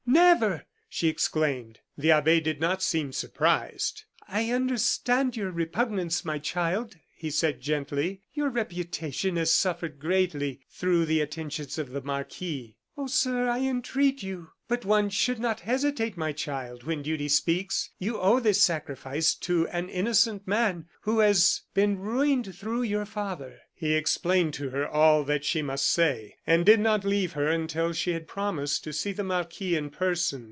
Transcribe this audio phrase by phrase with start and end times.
[0.07, 1.79] never!" she exclaimed.
[1.97, 4.03] The abbe did not seem surprised.
[4.27, 11.05] "I understand your repugnance, my child," he said, gently; "your reputation has suffered greatly through
[11.05, 13.07] the attentions of the marquis." "Oh!
[13.07, 17.91] sir, I entreat you." "But one should not hesitate, my child, when duty speaks.
[17.97, 23.59] You owe this sacrifice to an innocent man who has been ruined through your father."
[23.73, 27.93] He explained to her all that she must say, and did not leave her until
[27.93, 30.39] she had promised to see the marquis in person.